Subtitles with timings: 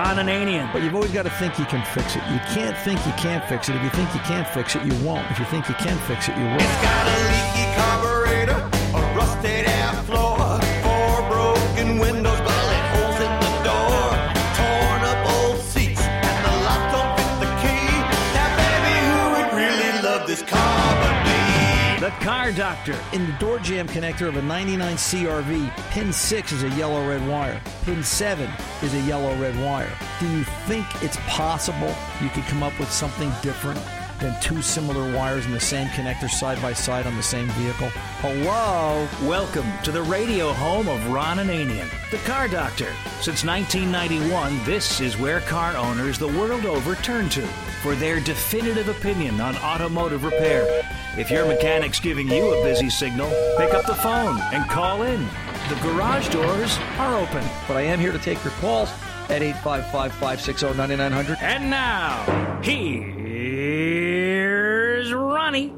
[0.00, 0.72] Ron Ananian.
[0.72, 2.22] But you've always got to think you can fix it.
[2.32, 3.76] You can't think you can't fix it.
[3.76, 5.30] If you think you can't fix it, you won't.
[5.30, 6.54] If you think you can fix it, you will.
[6.54, 8.79] It's got a leaky carburetor,
[22.50, 22.98] Car Doctor.
[23.12, 27.26] In the door jamb connector of a 99 CRV, pin 6 is a yellow red
[27.28, 27.60] wire.
[27.84, 28.50] Pin 7
[28.82, 29.90] is a yellow red wire.
[30.18, 33.78] Do you think it's possible you could come up with something different
[34.20, 37.88] than two similar wires in the same connector side by side on the same vehicle?
[38.20, 39.08] Hello?
[39.28, 42.92] Welcome to the radio home of Ron Ananian, the Car Doctor.
[43.20, 47.46] Since 1991, this is where car owners the world over turn to
[47.82, 50.84] for their definitive opinion on automotive repair.
[51.16, 55.26] If your mechanic's giving you a busy signal, pick up the phone and call in.
[55.68, 57.44] The garage doors are open.
[57.66, 58.90] But I am here to take your calls
[59.30, 61.38] at 855 560 9900.
[61.40, 62.24] And now,
[65.10, 65.72] here's Ronnie.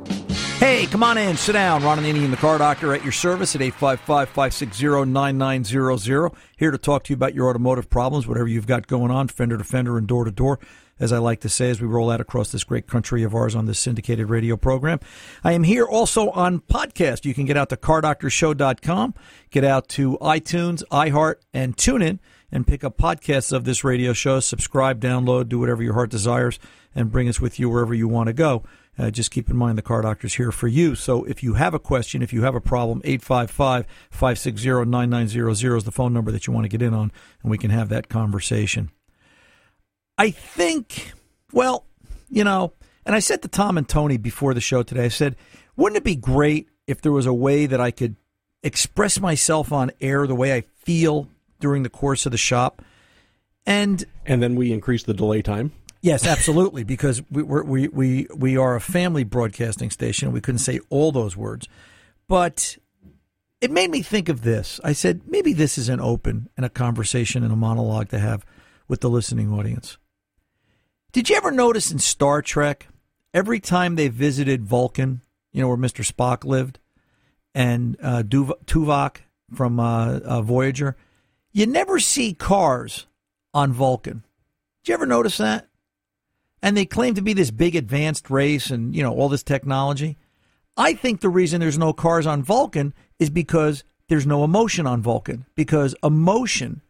[0.59, 1.37] Hey, come on in.
[1.37, 1.83] Sit down.
[1.83, 6.33] Ron Ananian the Car Doctor at your service at 855 560 9900.
[6.57, 9.59] Here to talk to you about your automotive problems, whatever you've got going on, fender
[9.59, 10.61] to fender and door to door,
[11.01, 13.57] as I like to say, as we roll out across this great country of ours
[13.57, 15.01] on this syndicated radio program.
[15.43, 17.25] I am here also on podcast.
[17.25, 19.15] You can get out to cardoctorshow.com,
[19.51, 22.19] get out to iTunes, iHeart, and tune TuneIn,
[22.53, 24.39] and pick up podcasts of this radio show.
[24.39, 26.61] Subscribe, download, do whatever your heart desires,
[26.95, 28.63] and bring us with you wherever you want to go.
[28.99, 30.95] Uh, just keep in mind the car doctor's here for you.
[30.95, 35.85] So if you have a question, if you have a problem, 855 560 9900 is
[35.85, 37.11] the phone number that you want to get in on,
[37.43, 38.91] and we can have that conversation.
[40.19, 41.13] I think,
[41.53, 41.87] well,
[42.29, 42.75] you know,
[43.07, 45.37] and I said to Tom and Tony before the show today, I said,
[45.75, 48.17] wouldn't it be great if there was a way that I could
[48.63, 51.29] express myself on air the way I feel
[51.61, 52.83] during the course of the shop?
[53.65, 55.73] And And then we increase the delay time.
[56.03, 60.33] Yes, absolutely, because we we we we are a family broadcasting station.
[60.33, 61.69] We couldn't say all those words,
[62.27, 62.77] but
[63.61, 64.81] it made me think of this.
[64.83, 68.45] I said maybe this is an open and a conversation and a monologue to have
[68.89, 69.97] with the listening audience.
[71.13, 72.89] Did you ever notice in Star Trek,
[73.33, 76.81] every time they visited Vulcan, you know where Mister Spock lived,
[77.55, 79.19] and uh, Duv- Tuvok
[79.55, 80.97] from uh, uh, Voyager,
[81.53, 83.07] you never see cars
[83.55, 84.25] on Vulcan.
[84.83, 85.69] Did you ever notice that?
[86.63, 90.17] And they claim to be this big advanced race and you know all this technology.
[90.77, 95.03] I think the reason there's no cars on Vulcan is because there's no emotion on
[95.03, 96.83] Vulcan because emotion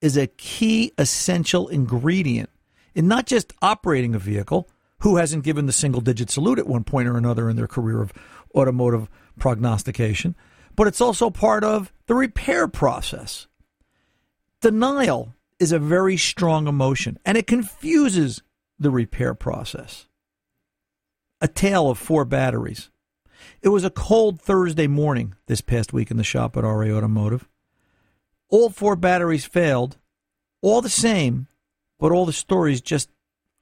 [0.00, 2.50] is a key essential ingredient
[2.94, 4.68] in not just operating a vehicle
[5.00, 8.00] who hasn't given the single digit salute at one point or another in their career
[8.00, 8.12] of
[8.54, 9.08] automotive
[9.38, 10.34] prognostication
[10.74, 13.46] but it's also part of the repair process
[14.60, 18.42] denial is a very strong emotion and it confuses
[18.78, 20.06] the repair process.
[21.40, 22.90] A tale of four batteries.
[23.62, 27.48] It was a cold Thursday morning this past week in the shop at RA Automotive.
[28.48, 29.98] All four batteries failed,
[30.62, 31.48] all the same,
[31.98, 33.10] but all the stories just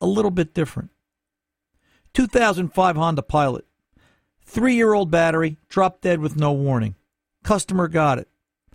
[0.01, 0.91] a little bit different.
[2.13, 3.65] 2005 Honda Pilot.
[4.43, 6.95] Three year old battery, dropped dead with no warning.
[7.43, 8.29] Customer got it.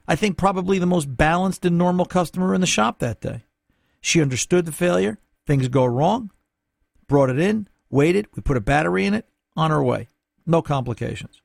[0.07, 3.43] I think probably the most balanced and normal customer in the shop that day.
[4.01, 5.19] She understood the failure,
[5.49, 6.29] Things go wrong.
[7.07, 8.27] Brought it in, waited.
[8.35, 9.25] We put a battery in it.
[9.57, 10.07] On our way.
[10.45, 11.41] No complications.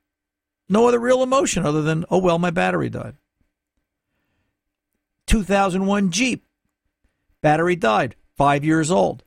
[0.69, 3.15] No other real emotion other than, oh, well, my battery died.
[5.25, 6.45] 2001 Jeep.
[7.41, 8.15] Battery died.
[8.37, 9.23] Five years old.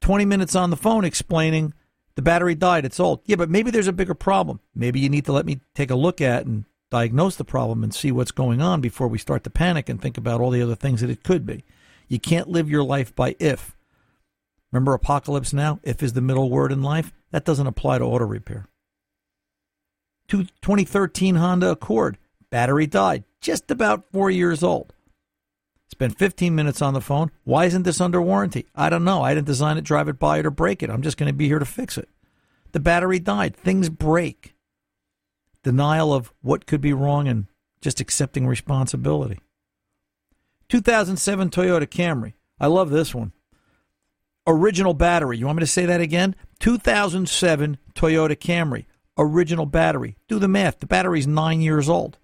[0.00, 1.74] 20 minutes on the phone explaining
[2.14, 2.86] the battery died.
[2.86, 3.20] It's old.
[3.26, 4.60] Yeah, but maybe there's a bigger problem.
[4.74, 7.94] Maybe you need to let me take a look at and diagnose the problem and
[7.94, 10.76] see what's going on before we start to panic and think about all the other
[10.76, 11.62] things that it could be.
[12.08, 13.74] You can't live your life by if.
[14.72, 15.80] Remember apocalypse now?
[15.82, 17.12] If is the middle word in life.
[17.30, 18.66] That doesn't apply to auto repair.
[20.28, 22.18] 2013 Honda Accord.
[22.50, 23.24] Battery died.
[23.40, 24.94] Just about four years old.
[25.90, 27.30] Spent 15 minutes on the phone.
[27.44, 28.66] Why isn't this under warranty?
[28.74, 29.22] I don't know.
[29.22, 30.90] I didn't design it, drive it, buy it, or break it.
[30.90, 32.08] I'm just going to be here to fix it.
[32.72, 33.56] The battery died.
[33.56, 34.54] Things break.
[35.62, 37.46] Denial of what could be wrong and
[37.80, 39.40] just accepting responsibility.
[40.68, 42.34] 2007 Toyota Camry.
[42.60, 43.32] I love this one
[44.48, 45.38] original battery.
[45.38, 46.34] You want me to say that again?
[46.58, 48.86] 2007 Toyota Camry,
[49.16, 50.16] original battery.
[50.26, 50.80] Do the math.
[50.80, 52.18] The battery's nine years old.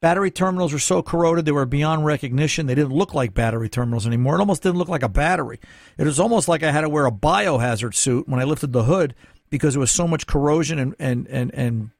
[0.00, 2.66] Battery terminals are so corroded they were beyond recognition.
[2.66, 4.36] They didn't look like battery terminals anymore.
[4.36, 5.58] It almost didn't look like a battery.
[5.96, 8.84] It was almost like I had to wear a biohazard suit when I lifted the
[8.84, 9.14] hood
[9.48, 11.90] because there was so much corrosion and, and, and, and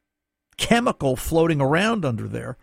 [0.58, 2.58] chemical floating around under there.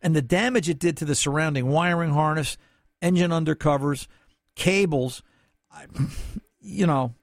[0.00, 2.56] And the damage it did to the surrounding wiring harness,
[3.02, 4.06] engine undercovers,
[4.54, 5.22] cables.
[5.70, 5.86] I,
[6.60, 7.14] you know,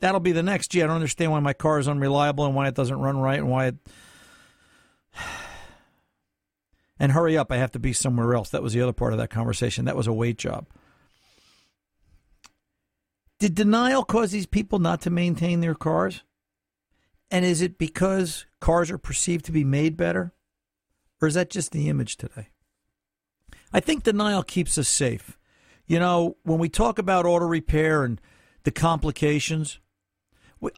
[0.00, 0.70] that'll be the next.
[0.70, 3.38] Gee, I don't understand why my car is unreliable and why it doesn't run right
[3.38, 3.76] and why it.
[7.00, 8.50] And hurry up, I have to be somewhere else.
[8.50, 9.84] That was the other part of that conversation.
[9.84, 10.66] That was a wait job.
[13.38, 16.24] Did denial cause these people not to maintain their cars?
[17.30, 20.32] And is it because cars are perceived to be made better?
[21.20, 22.48] Or is that just the image today?
[23.72, 25.37] I think denial keeps us safe.
[25.88, 28.20] You know, when we talk about auto repair and
[28.62, 29.80] the complications,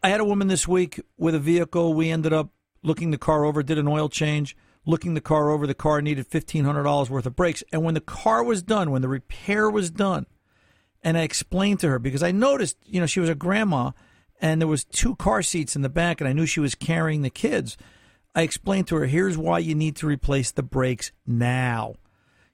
[0.02, 1.92] I had a woman this week with a vehicle.
[1.92, 2.50] We ended up
[2.82, 5.66] looking the car over, did an oil change looking the car over.
[5.66, 7.62] The car needed $1,500 worth of brakes.
[7.72, 10.26] And when the car was done, when the repair was done,
[11.02, 13.92] and I explained to her because I noticed, you know, she was a grandma
[14.40, 17.22] and there was two car seats in the back and I knew she was carrying
[17.22, 17.76] the kids.
[18.34, 21.94] I explained to her, here's why you need to replace the brakes now.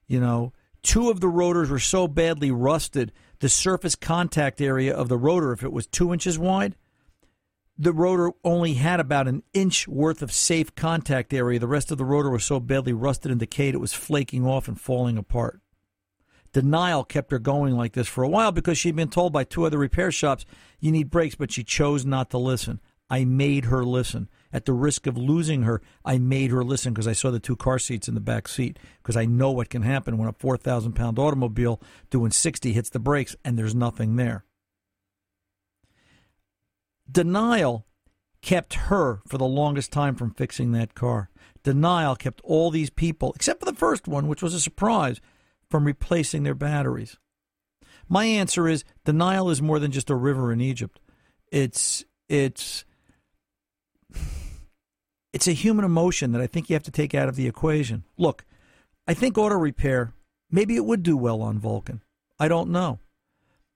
[0.07, 0.53] You know,
[0.83, 5.51] two of the rotors were so badly rusted, the surface contact area of the rotor,
[5.51, 6.75] if it was two inches wide,
[7.77, 11.59] the rotor only had about an inch worth of safe contact area.
[11.59, 14.67] The rest of the rotor was so badly rusted and decayed it was flaking off
[14.67, 15.61] and falling apart.
[16.53, 19.65] Denial kept her going like this for a while because she'd been told by two
[19.65, 20.45] other repair shops,
[20.79, 22.79] you need brakes, but she chose not to listen.
[23.09, 24.27] I made her listen.
[24.57, 27.55] At the risk of losing her, I made her listen because I saw the two
[27.55, 30.93] car seats in the back seat because I know what can happen when a 4,000
[30.93, 34.45] pound automobile doing 60 hits the brakes and there's nothing there.
[37.07, 37.85] Denial
[38.41, 41.29] kept her for the longest time from fixing that car.
[41.61, 45.21] Denial kept all these people, except for the first one, which was a surprise,
[45.69, 47.19] from replacing their batteries.
[48.09, 50.99] My answer is denial is more than just a river in Egypt.
[51.51, 52.85] It's it's
[55.37, 58.03] it's a human emotion that I think you have to take out of the equation.
[58.17, 58.43] Look,
[59.07, 60.13] I think auto repair
[60.49, 62.01] maybe it would do well on Vulcan.
[62.39, 62.97] I don't know.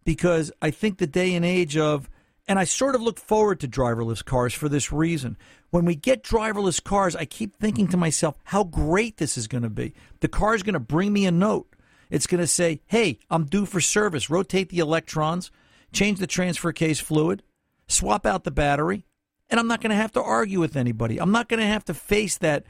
[0.04, 2.10] Because I think the day and age of
[2.48, 5.38] and I sort of look forward to driverless cars for this reason.
[5.70, 9.62] When we get driverless cars, I keep thinking to myself, how great this is going
[9.62, 9.94] to be.
[10.22, 11.76] The car is going to bring me a note.
[12.10, 14.32] It's going to say, hey, I'm due for service.
[14.32, 15.52] Rotate the electrons,
[15.94, 17.44] change the transfer case fluid,
[17.88, 19.06] swap out the battery,
[19.52, 21.20] and I'm not going to have to argue with anybody.
[21.20, 22.66] I'm not going to have to face that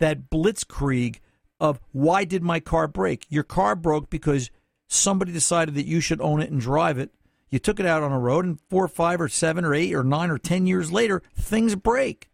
[0.00, 1.20] that blitzkrieg
[1.58, 3.24] of why did my car break?
[3.30, 4.50] Your car broke because
[4.88, 7.10] somebody decided that you should own it and drive it
[7.54, 9.94] you took it out on a road, and four or five or seven or eight
[9.94, 12.28] or nine or ten years later, things break.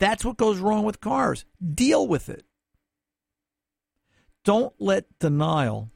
[0.00, 1.44] That's what goes wrong with cars.
[1.64, 2.44] Deal with it.
[4.44, 5.92] Don't let denial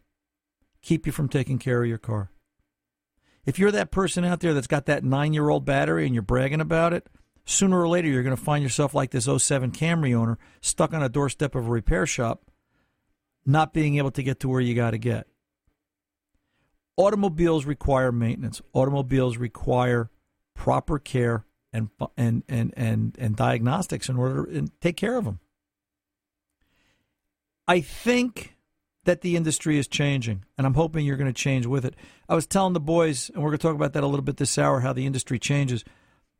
[0.80, 2.30] keep you from taking care of your car.
[3.46, 6.22] If you're that person out there that's got that nine year old battery and you're
[6.22, 7.08] bragging about it,
[7.46, 11.02] sooner or later you're going to find yourself like this 07 Camry owner stuck on
[11.02, 12.50] a doorstep of a repair shop,
[13.46, 15.28] not being able to get to where you got to get
[16.96, 18.60] automobiles require maintenance.
[18.72, 20.10] Automobiles require
[20.54, 25.40] proper care and and and and, and diagnostics in order to take care of them.
[27.68, 28.55] I think
[29.06, 31.94] that the industry is changing, and I'm hoping you're going to change with it.
[32.28, 34.36] I was telling the boys, and we're going to talk about that a little bit
[34.36, 35.84] this hour, how the industry changes.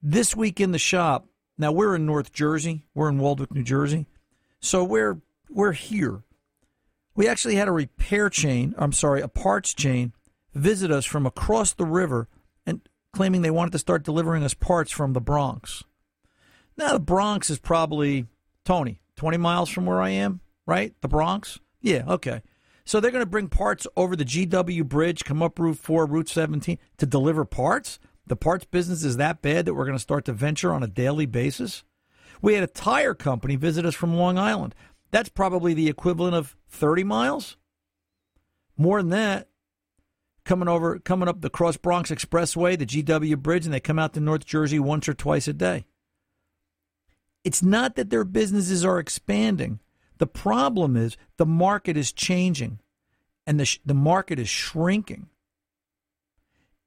[0.03, 1.27] This week in the shop,
[1.59, 4.07] now we're in North Jersey, we're in Waldwick, New Jersey,
[4.61, 6.23] so we're we're here.
[7.15, 10.13] We actually had a repair chain, I'm sorry, a parts chain
[10.55, 12.29] visit us from across the river
[12.67, 12.81] and
[13.13, 15.85] claiming they wanted to start delivering us parts from the Bronx.
[16.77, 18.27] Now, the Bronx is probably,
[18.65, 20.95] Tony, 20 miles from where I am, right?
[21.01, 21.59] The Bronx?
[21.81, 22.43] Yeah, okay.
[22.87, 26.29] So they're going to bring parts over the GW Bridge, come up Route 4, Route
[26.29, 27.99] 17 to deliver parts?
[28.29, 30.89] The parts business is that bad that we're going to start to venture on a
[30.89, 31.83] daily basis?
[32.41, 34.75] We had a tire company visit us from Long Island.
[35.11, 37.57] That's probably the equivalent of 30 miles.
[38.77, 39.49] More than that
[40.45, 44.15] coming over, coming up the Cross Bronx Expressway, the GW Bridge, and they come out
[44.15, 45.87] to North Jersey once or twice a day.
[47.43, 49.81] It's not that their businesses are expanding.
[50.19, 52.81] The problem is the market is changing
[53.47, 55.29] and the, sh- the market is shrinking.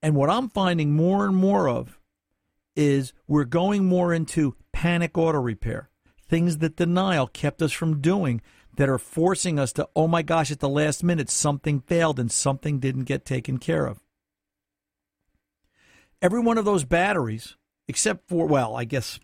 [0.01, 1.99] And what I'm finding more and more of
[2.75, 5.89] is we're going more into panic auto repair,
[6.27, 8.41] things that denial kept us from doing
[8.75, 12.31] that are forcing us to, oh my gosh, at the last minute, something failed and
[12.31, 13.99] something didn't get taken care of.
[16.21, 17.57] Every one of those batteries,
[17.87, 19.19] except for, well, I guess,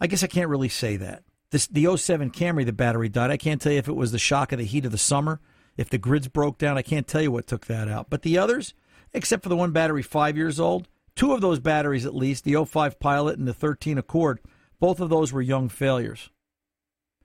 [0.00, 1.22] I guess I can't really say that.
[1.50, 3.30] This, the 07 Camry, the battery died.
[3.30, 5.40] I can't tell you if it was the shock of the heat of the summer,
[5.76, 6.76] if the grids broke down.
[6.76, 8.10] I can't tell you what took that out.
[8.10, 8.74] But the others,
[9.14, 12.62] except for the one battery five years old, two of those batteries at least, the
[12.62, 14.40] 05 Pilot and the 13 Accord,
[14.78, 16.30] both of those were young failures.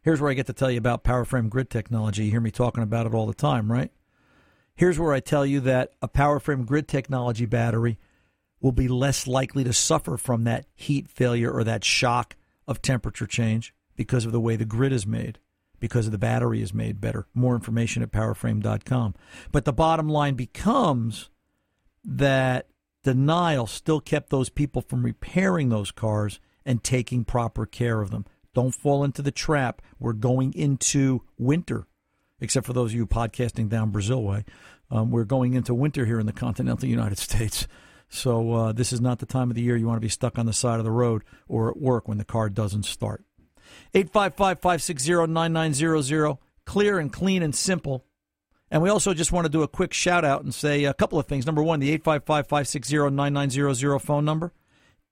[0.01, 2.25] Here's where I get to tell you about power frame grid technology.
[2.25, 3.91] You hear me talking about it all the time, right?
[4.75, 7.99] Here's where I tell you that a power frame grid technology battery
[8.59, 12.35] will be less likely to suffer from that heat failure or that shock
[12.67, 15.39] of temperature change because of the way the grid is made,
[15.79, 17.27] because of the battery is made better.
[17.33, 19.15] More information at powerframe.com.
[19.51, 21.29] But the bottom line becomes
[22.03, 22.67] that
[23.03, 28.25] denial still kept those people from repairing those cars and taking proper care of them.
[28.53, 29.81] Don't fall into the trap.
[29.99, 31.87] We're going into winter,
[32.39, 34.45] except for those of you podcasting down Brazil way.
[34.91, 37.67] Um, we're going into winter here in the continental United States.
[38.09, 40.37] So uh, this is not the time of the year you want to be stuck
[40.37, 43.25] on the side of the road or at work when the car doesn't start.
[43.93, 46.37] 855 560 9900.
[46.65, 48.05] Clear and clean and simple.
[48.71, 51.19] And we also just want to do a quick shout out and say a couple
[51.19, 51.45] of things.
[51.45, 54.51] Number one, the 855 560 9900 phone number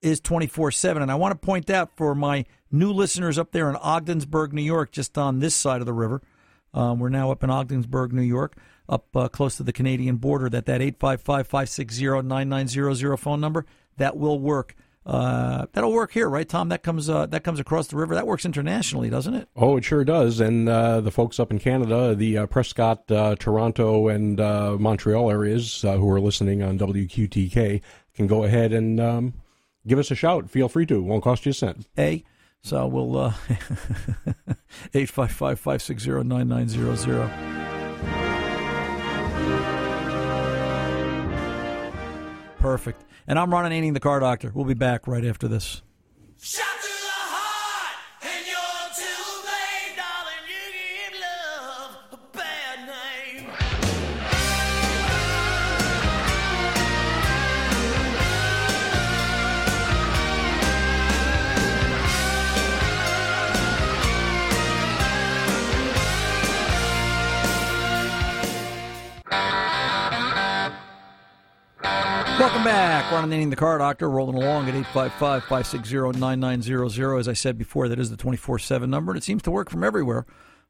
[0.02, 1.02] is 24 7.
[1.02, 4.64] And I want to point out for my new listeners up there in Ogdensburg, New
[4.64, 6.22] York, just on this side of the river,
[6.74, 8.56] um, we're now up in Ogdensburg, New York,
[8.88, 13.66] up uh, close to the Canadian border, that that 855 560 9900 phone number,
[13.98, 14.76] that will work.
[15.04, 16.70] Uh, that'll work here, right, Tom?
[16.70, 18.14] That comes uh, that comes across the river.
[18.14, 19.50] That works internationally, doesn't it?
[19.56, 20.40] Oh, it sure does.
[20.40, 25.32] And uh, the folks up in Canada, the uh, Prescott, uh, Toronto, and uh, Montreal
[25.32, 27.82] areas who are listening on WQTK
[28.14, 29.34] can go ahead and um,
[29.88, 30.50] give us a shout.
[30.52, 30.96] Feel free to.
[30.96, 31.88] It won't cost you a cent.
[31.98, 32.24] A.
[32.64, 33.34] So we'll uh,
[34.94, 37.28] 855 560 9900.
[42.60, 43.04] Perfect.
[43.32, 44.52] And I'm Ron Ananian, the car doctor.
[44.54, 45.82] We'll be back right after this.
[46.42, 46.66] Shot
[72.62, 73.12] Welcome back.
[73.12, 77.18] Ron Ananian, the car doctor, rolling along at 855 560 9900.
[77.18, 79.72] As I said before, that is the 24 7 number, and it seems to work
[79.72, 80.28] from everywhere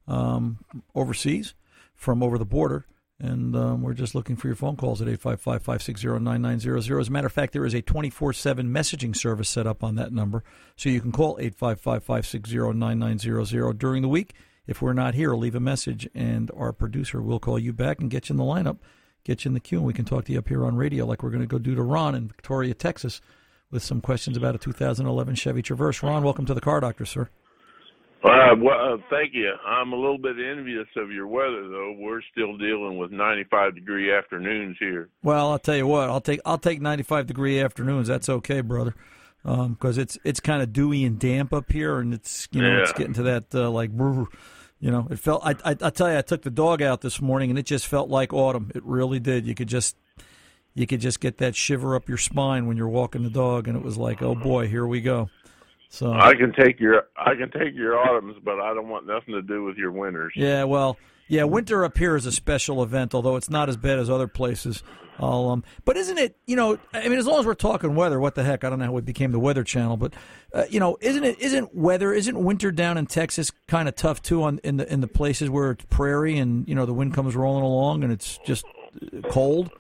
[0.08, 0.64] um,
[0.96, 1.54] overseas,
[1.94, 2.86] from over the border.
[3.20, 6.78] And um, we're just looking for your phone calls at 855 560 9900.
[7.02, 9.96] As a matter of fact, there is a 24 7 messaging service set up on
[9.96, 10.46] that number.
[10.78, 14.34] So you can call 855 560 9900 during the week.
[14.66, 18.10] If we're not here, leave a message, and our producer will call you back and
[18.10, 18.78] get you in the lineup,
[19.24, 21.06] get you in the queue, and we can talk to you up here on radio
[21.06, 23.22] like we're going to go do to Ron in Victoria, Texas,
[23.70, 26.04] with some questions about a 2011 Chevy Traverse.
[26.04, 27.30] Ron, welcome to the Car Doctor, sir.
[28.24, 29.52] Uh, well, uh, thank you.
[29.66, 31.96] I'm a little bit envious of your weather, though.
[31.98, 35.10] We're still dealing with 95 degree afternoons here.
[35.24, 36.10] Well, I'll tell you what.
[36.10, 38.08] I'll take I'll take 95 degree afternoons.
[38.08, 38.94] That's okay, brother.
[39.44, 42.94] Because it's it's kind of dewy and damp up here, and it's you know it's
[42.94, 44.28] getting to that uh, like brr,
[44.82, 45.42] you know it felt.
[45.46, 47.88] I, I I tell you, I took the dog out this morning, and it just
[47.88, 48.72] felt like autumn.
[48.76, 49.46] It really did.
[49.46, 49.96] You could just
[50.74, 53.78] you could just get that shiver up your spine when you're walking the dog, and
[53.78, 55.30] it was like, oh boy, here we go.
[55.94, 59.34] So I can take your I can take your autumns, but I don't want nothing
[59.34, 60.32] to do with your winters.
[60.38, 64.00] Yeah, well, yeah, winter up here is a special event, although it's not as bad
[64.00, 64.84] as other places.
[65.20, 66.38] I'll, um, but isn't it?
[66.48, 68.64] You know, I mean, as long as we're talking weather, what the heck?
[68.64, 70.14] I don't know how it became the Weather Channel, but
[70.54, 71.40] uh, you know, isn't it?
[71.42, 72.14] Isn't weather?
[72.14, 74.44] Isn't winter down in Texas kind of tough too?
[74.44, 77.36] On in the in the places where it's prairie and you know the wind comes
[77.36, 78.64] rolling along and it's just
[78.96, 79.72] uh, cold.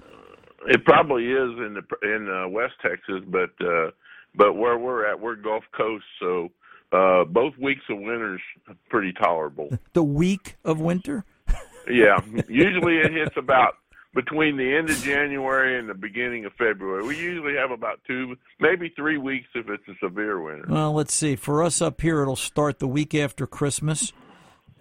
[0.67, 3.91] It probably is in the in uh, West Texas, but uh,
[4.35, 6.49] but where we're at, we're Gulf Coast, so
[6.91, 8.41] uh, both weeks of winters
[8.89, 9.69] pretty tolerable.
[9.93, 11.25] The week of winter.
[11.89, 13.75] yeah, usually it hits about
[14.13, 17.03] between the end of January and the beginning of February.
[17.05, 20.65] We usually have about two, maybe three weeks if it's a severe winter.
[20.67, 21.35] Well, let's see.
[21.35, 24.11] For us up here, it'll start the week after Christmas,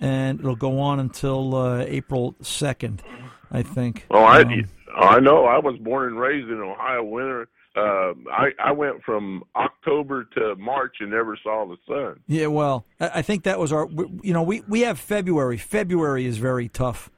[0.00, 3.02] and it'll go on until uh, April second,
[3.50, 4.06] I think.
[4.10, 4.66] Oh, I Um,
[4.96, 5.44] I know.
[5.44, 7.02] I was born and raised in Ohio.
[7.04, 7.48] Winter.
[7.76, 12.20] Uh, I I went from October to March and never saw the sun.
[12.26, 13.88] Yeah, well, I I think that was our.
[14.22, 15.56] You know, we we have February.
[15.56, 17.10] February is very tough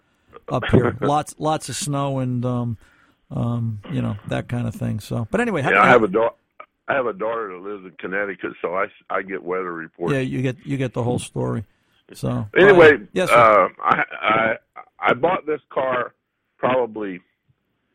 [0.48, 0.96] up here.
[1.00, 2.76] lots lots of snow and um,
[3.30, 5.00] um, you know that kind of thing.
[5.00, 6.34] So, but anyway, Yeah, I have a daughter.
[6.86, 10.12] I have a daughter that lives in Connecticut, so I I get weather reports.
[10.12, 11.64] yeah, you get you get the whole story.
[12.12, 14.56] So Anyway, yes, uh, I I
[14.98, 16.12] I bought this car
[16.58, 17.20] probably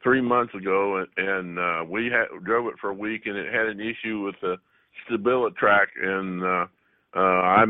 [0.03, 3.53] three months ago, and, and uh, we had drove it for a week, and it
[3.53, 4.55] had an issue with the
[5.05, 6.65] stability track, and uh,
[7.15, 7.65] uh, I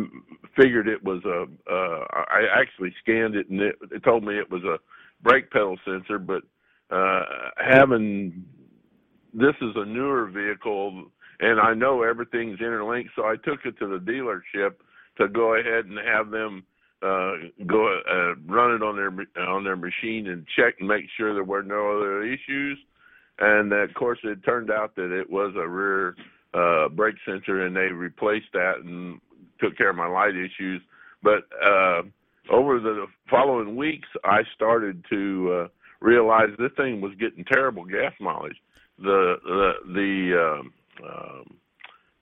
[0.56, 1.46] figured it was a.
[1.72, 4.78] Uh, I actually scanned it, and it, it told me it was a
[5.22, 6.44] brake pedal sensor, but
[6.90, 7.24] uh,
[7.58, 8.46] having
[9.34, 11.06] this is a newer vehicle,
[11.40, 14.76] and I know everything's interlinked, so I took it to the dealership
[15.18, 16.64] to go ahead and have them
[17.02, 17.34] uh,
[17.66, 21.44] go uh, run it on their on their machine and check and make sure there
[21.44, 22.78] were no other issues.
[23.40, 26.16] And of course, it turned out that it was a rear
[26.54, 29.20] uh, brake sensor, and they replaced that and
[29.60, 30.82] took care of my light issues.
[31.22, 32.02] But uh,
[32.50, 35.68] over the following weeks, I started to uh,
[36.00, 38.58] realize this thing was getting terrible gas mileage.
[38.98, 40.74] The the the um,
[41.08, 41.58] um,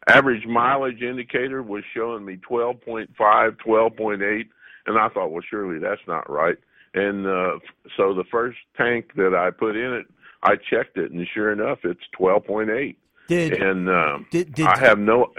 [0.08, 4.46] average mileage indicator was showing me 12.5, 12.8,
[4.86, 6.58] and I thought, well, surely that's not right.
[6.94, 7.60] And uh,
[7.98, 10.06] so the first tank that I put in it,
[10.44, 12.96] I checked it, and sure enough, it's 12.8.
[13.28, 15.32] Did And um, did did, I have no,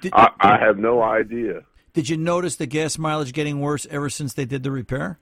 [0.00, 1.62] did, I, I have no idea.
[1.92, 5.20] did you notice the gas mileage getting worse ever since they did the repair?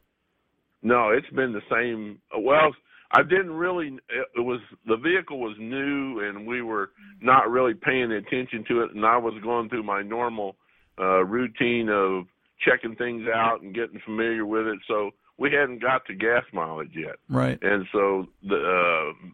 [0.83, 2.21] No, it's been the same.
[2.38, 2.73] Well,
[3.11, 3.99] I didn't really.
[4.37, 6.90] It was the vehicle was new, and we were
[7.21, 8.95] not really paying attention to it.
[8.95, 10.57] And I was going through my normal
[10.99, 12.26] uh, routine of
[12.64, 14.78] checking things out and getting familiar with it.
[14.88, 17.16] So we hadn't got to gas mileage yet.
[17.28, 17.59] Right.
[17.62, 19.28] And so the uh,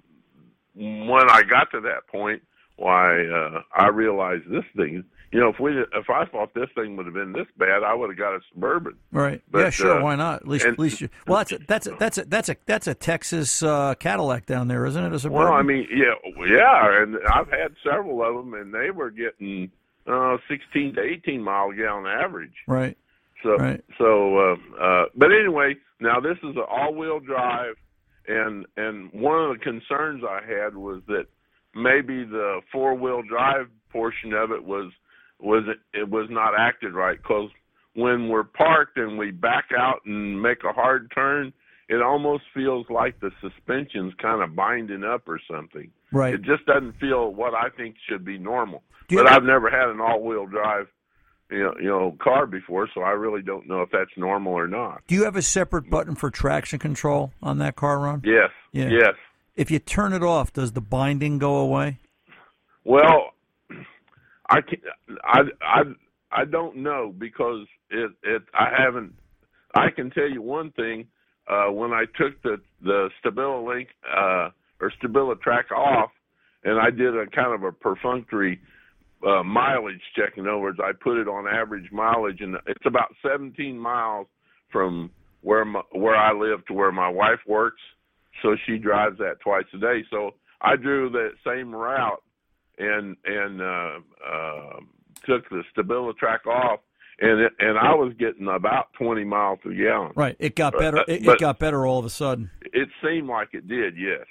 [0.75, 2.42] when I got to that point,
[2.76, 5.04] why uh, I realized this thing.
[5.32, 7.94] You know, if we if I thought this thing would have been this bad, I
[7.94, 8.96] would have got a suburban.
[9.12, 9.40] Right.
[9.49, 10.00] But, yeah, sure.
[10.00, 10.42] uh, why not?
[10.42, 11.08] At least, and- at least you.
[11.28, 14.66] Well, that's a, that's a, that's a, that's a that's a Texas uh, Cadillac down
[14.66, 15.12] there, isn't it?
[15.12, 15.44] A suburban.
[15.44, 16.14] Well, I mean, yeah,
[16.49, 19.70] yeah, and I've had several of them, and they were getting
[20.06, 22.54] uh, 16 to 18 mile a gallon average.
[22.66, 22.96] right.
[23.42, 23.82] So, Right.
[23.99, 27.76] so, uh, uh, but anyway, now this is an all-wheel drive,
[28.28, 31.26] and and one of the concerns I had was that
[31.75, 34.92] maybe the four-wheel drive portion of it was
[35.38, 37.50] was it was not acted right because
[37.94, 41.52] when we're parked and we back out and make a hard turn,
[41.88, 45.90] it almost feels like the suspension's kind of binding up or something.
[46.12, 46.35] Right.
[46.35, 48.82] It just doesn't feel what I think should be normal.
[49.09, 50.87] Do but I've never had an all-wheel drive,
[51.50, 54.69] you know, you know, car before, so I really don't know if that's normal or
[54.69, 55.02] not.
[55.07, 58.23] Do you have a separate button for traction control on that car, Ron?
[58.25, 58.50] Yes.
[58.73, 58.88] Yeah.
[58.90, 59.14] Yes.
[59.57, 61.99] If you turn it off, does the binding go away?
[62.85, 63.35] Well,
[64.49, 64.80] I can
[65.25, 65.82] I I
[66.32, 69.15] I don't know because it it I haven't.
[69.75, 71.06] I can tell you one thing.
[71.49, 76.10] Uh, when I took the the Stabililink uh, or Stabilitrack off,
[76.65, 78.60] and I did a kind of a perfunctory
[79.26, 80.35] uh, mileage check.
[80.37, 84.26] In other words, I put it on average mileage, and it's about 17 miles
[84.73, 85.11] from
[85.43, 87.80] where my, where I live to where my wife works.
[88.43, 90.04] So she drives that twice a day.
[90.11, 92.23] So I drew that same route
[92.78, 94.80] and and uh, uh,
[95.26, 96.80] took the Stabilitrack off,
[97.21, 100.13] and it, and I was getting about 20 miles a gallon.
[100.15, 100.37] Right.
[100.39, 100.99] It got better.
[101.00, 102.50] Uh, It, it got better all of a sudden.
[102.73, 104.25] It seemed like it did, yes,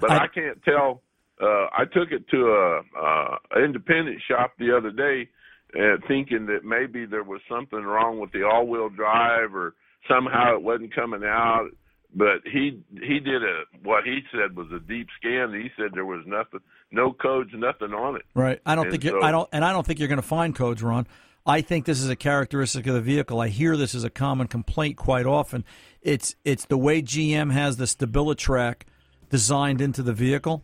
[0.00, 1.02] but I- I, can't tell.
[1.42, 5.28] Uh, I took it to a, uh, a independent shop the other day,
[5.76, 9.74] uh, thinking that maybe there was something wrong with the all-wheel drive, or
[10.08, 11.68] somehow it wasn't coming out.
[12.14, 15.54] But he he did a what he said was a deep scan.
[15.54, 18.22] He said there was nothing, no codes, nothing on it.
[18.34, 18.60] Right.
[18.66, 20.22] I don't And think you're, so- I don't and I don't think you're going to
[20.22, 21.06] find codes, Ron.
[21.46, 23.40] I think this is a characteristic of the vehicle.
[23.40, 25.64] I hear this as a common complaint quite often.
[26.02, 28.82] It's it's the way GM has the Stabilitrack
[29.30, 30.62] designed into the vehicle.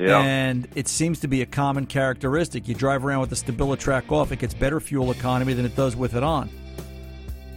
[0.00, 0.20] Yeah.
[0.20, 2.66] And it seems to be a common characteristic.
[2.66, 5.94] You drive around with the Stabilitrack off, it gets better fuel economy than it does
[5.94, 6.48] with it on.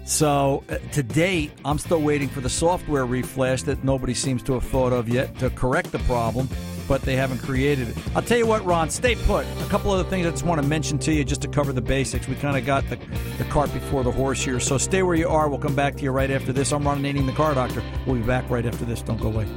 [0.06, 4.53] So, uh, to date, I'm still waiting for the software reflash that nobody seems to
[4.53, 6.49] have thought of yet to correct the problem,
[6.89, 7.97] but they haven't created it.
[8.13, 9.45] I'll tell you what, Ron, stay put.
[9.62, 11.82] A couple other things I just want to mention to you just to cover the
[11.82, 12.27] basics.
[12.27, 12.97] We kind of got the,
[13.38, 14.60] the cart before the horse here.
[14.60, 15.47] So, stay where you are.
[15.47, 16.73] We'll come back to you right after this.
[16.73, 17.82] I'm Ron Nading, the car doctor.
[18.06, 19.01] We'll be back right after this.
[19.01, 19.47] Don't go away.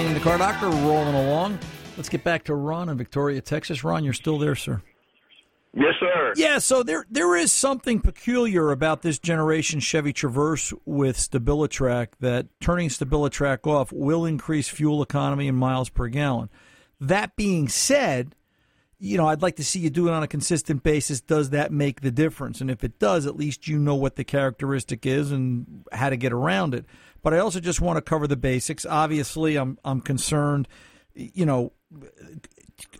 [0.00, 1.58] Ron the car doctor, rolling along.
[1.98, 3.84] Let's get back to Ron in Victoria, Texas.
[3.84, 4.80] Ron, you're still there, sir.
[5.74, 6.32] yes, sir.
[6.36, 12.46] Yeah, so there there is something peculiar about this generation Chevy Traverse with Stabilitrack that
[12.60, 16.48] turning Stabilitrack off will increase fuel economy and miles per gallon.
[16.98, 18.34] That being said,
[18.98, 21.20] you know, I'd like to see you do it on a consistent basis.
[21.20, 22.62] Does that make the difference?
[22.62, 26.16] And if it does, at least you know what the characteristic is and how to
[26.16, 26.86] get around it.
[27.22, 28.86] But I also just want to cover the basics.
[28.86, 30.68] Obviously, I'm I'm concerned,
[31.14, 31.72] you know,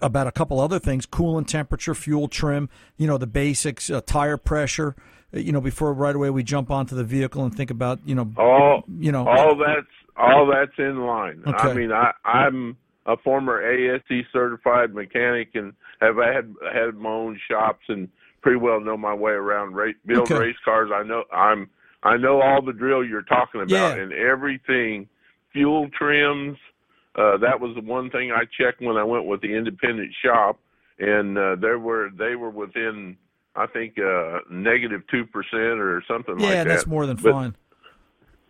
[0.02, 4.37] about a couple other things: coolant temperature, fuel trim, you know, the basics, uh, tire
[4.37, 4.94] pressure.
[5.33, 8.33] You know, before right away we jump onto the vehicle and think about, you know,
[8.37, 11.42] All you know, all that's all that's in line.
[11.46, 17.38] I mean, I I'm a former ASE certified mechanic and have had had my own
[17.48, 18.09] shops and
[18.42, 20.38] pretty well know my way around race, build Okay.
[20.38, 20.90] race cars.
[20.92, 21.70] I know I'm
[22.02, 24.02] I know all the drill you're talking about, Yeah.
[24.02, 25.08] and everything,
[25.52, 26.56] fuel trims.
[27.16, 30.58] Uh, that was the one thing I checked when I went with the independent shop,
[30.98, 33.16] and uh, there were they were within,
[33.56, 36.54] I think, uh, negative two percent or something like that.
[36.54, 37.54] yeah, that's more than But- fine.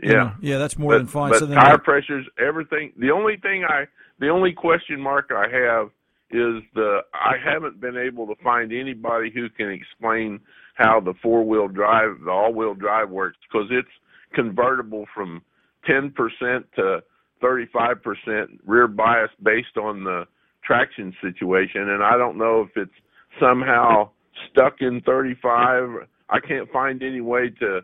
[0.02, 1.30] You Yeah, know, yeah, that's more but, than fine.
[1.30, 2.92] But so tire pressures, everything.
[2.96, 3.86] The only thing I,
[4.18, 5.90] the only question mark I have
[6.30, 10.40] is the I haven't been able to find anybody who can explain
[10.80, 13.88] how the four wheel drive, the all wheel drive works because it's
[14.34, 15.42] convertible from
[15.86, 17.02] ten percent to
[17.40, 20.24] thirty five percent rear bias based on the
[20.64, 22.94] traction situation, and I don't know if it's
[23.40, 24.10] somehow
[24.50, 25.88] stuck in thirty five.
[26.28, 27.80] I can't find any way to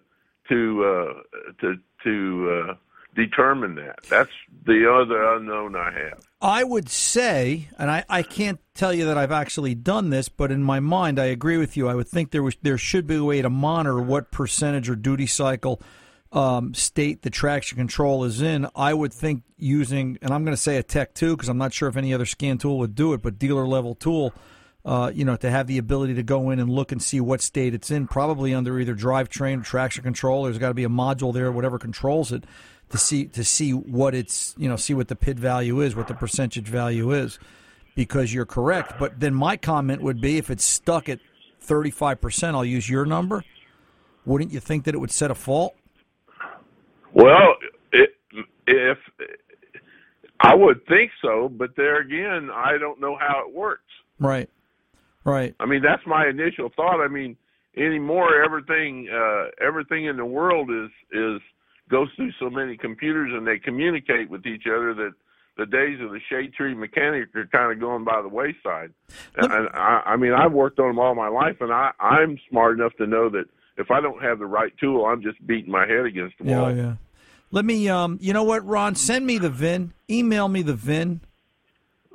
[0.48, 2.74] to uh, to to uh,
[3.14, 4.04] determine that.
[4.08, 4.30] That's
[4.64, 6.24] the other unknown I have.
[6.40, 10.52] I would say, and I, I can't tell you that I've actually done this, but
[10.52, 11.88] in my mind, I agree with you.
[11.88, 14.96] I would think there was there should be a way to monitor what percentage or
[14.96, 15.80] duty cycle
[16.32, 18.66] um, state the traction control is in.
[18.76, 21.72] I would think using, and I'm going to say a Tech Two because I'm not
[21.72, 24.34] sure if any other scan tool would do it, but dealer level tool.
[24.84, 27.40] Uh, you know, to have the ability to go in and look and see what
[27.40, 30.44] state it's in, probably under either drivetrain or traction control.
[30.44, 32.44] There's got to be a module there, whatever controls it,
[32.90, 36.08] to see to see what it's you know see what the PID value is, what
[36.08, 37.38] the percentage value is,
[37.94, 38.94] because you're correct.
[38.98, 41.20] But then my comment would be if it's stuck at
[41.60, 43.44] 35 percent, I'll use your number.
[44.24, 45.74] Wouldn't you think that it would set a fault?
[47.12, 47.54] Well,
[47.92, 48.10] it,
[48.66, 48.98] if
[50.40, 53.82] I would think so, but there again, I don't know how it works.
[54.18, 54.50] Right,
[55.24, 55.54] right.
[55.60, 57.00] I mean, that's my initial thought.
[57.00, 57.36] I mean,
[57.76, 61.40] anymore, everything uh, everything in the world is is
[61.90, 65.12] goes through so many computers and they communicate with each other that
[65.56, 68.92] the days of the shade tree mechanic are kind of going by the wayside.
[69.36, 72.78] And, I, I mean, I've worked on them all my life, and I I'm smart
[72.78, 73.44] enough to know that
[73.78, 76.60] if I don't have the right tool, I'm just beating my head against the Yeah,
[76.60, 76.76] wall.
[76.76, 76.94] yeah.
[77.52, 78.94] Let me, um, you know what, Ron?
[78.96, 79.92] Send me the VIN.
[80.10, 81.20] Email me the VIN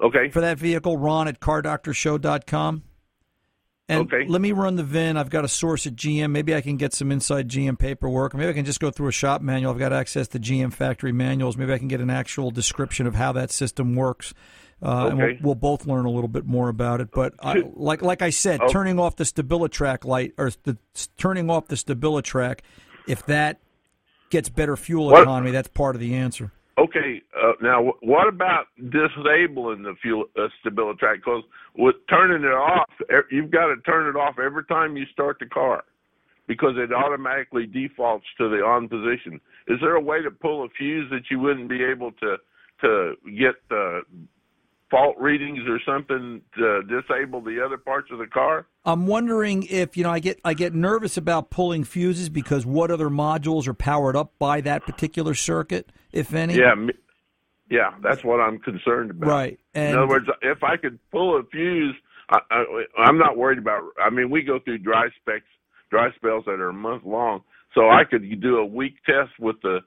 [0.01, 0.29] Okay.
[0.29, 2.83] for that vehicle, ron at cardoctorshow.com.
[3.91, 4.25] And Okay.
[4.27, 5.17] let me run the VIN.
[5.17, 6.31] I've got a source at GM.
[6.31, 8.33] Maybe I can get some inside GM paperwork.
[8.33, 9.71] Maybe I can just go through a shop manual.
[9.73, 11.57] I've got access to GM factory manuals.
[11.57, 14.33] Maybe I can get an actual description of how that system works.
[14.83, 15.39] Uh, And we'll, Okay.
[15.43, 17.09] we'll both learn a little bit more about it.
[17.13, 18.67] But I, like like I said, Oh.
[18.69, 20.77] turning off the Stabilitrack light or the,
[21.17, 22.59] turning off the Stabilitrack,
[23.07, 23.59] if that
[24.31, 26.51] gets better fuel What- economy, that's part of the answer.
[26.77, 31.17] Okay, uh, now what about disabling the fuel uh, stability track?
[31.17, 31.43] Because
[31.77, 32.89] with turning it off,
[33.29, 35.83] you've got to turn it off every time you start the car,
[36.47, 39.39] because it automatically defaults to the on position.
[39.67, 42.37] Is there a way to pull a fuse that you wouldn't be able to
[42.81, 44.01] to get the
[44.91, 48.67] fault readings or something to disable the other parts of the car?
[48.85, 52.91] I'm wondering if you know I get I get nervous about pulling fuses because what
[52.91, 56.55] other modules are powered up by that particular circuit, if any?
[56.55, 56.75] Yeah,
[57.71, 59.29] yeah, that's what I'm concerned about.
[59.29, 59.59] Right.
[59.73, 61.95] And in other words, if I could pull a fuse,
[62.29, 63.83] I, I, I'm not worried about.
[64.03, 65.45] I mean, we go through dry specs,
[65.89, 67.41] dry spells that are a month long,
[67.73, 69.79] so I could do a week test with the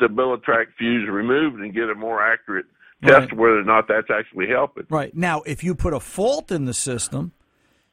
[0.00, 2.66] Stabilitrack fuse removed and get a more accurate
[3.04, 3.36] test Right.
[3.36, 4.84] whether or not that's actually helping.
[4.90, 5.14] Right.
[5.14, 7.32] Now, if you put a fault in the system,